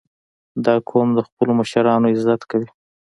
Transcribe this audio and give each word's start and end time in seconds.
•دا 0.65 0.75
قوم 0.89 1.07
د 1.15 1.19
خپلو 1.27 1.51
مشرانو 1.59 2.11
عزت 2.13 2.41
کوي. 2.51 2.69